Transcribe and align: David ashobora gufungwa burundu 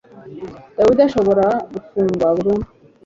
David 0.77 0.99
ashobora 1.07 1.47
gufungwa 1.73 2.27
burundu 2.37 2.67